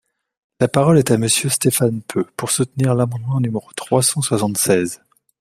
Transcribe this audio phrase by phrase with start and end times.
[0.59, 4.99] La parole est à Monsieur Stéphane Peu, pour soutenir l’amendement numéro trois cent soixante-seize.